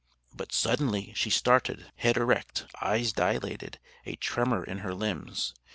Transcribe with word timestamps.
But 0.33 0.51
suddenly 0.51 1.13
she 1.13 1.29
started, 1.29 1.91
head 1.97 2.17
erect, 2.17 2.65
eyes 2.81 3.13
dilated, 3.13 3.77
a 4.03 4.15
tremor 4.15 4.63
in 4.63 4.79
her 4.79 4.95
limbs. 4.95 5.53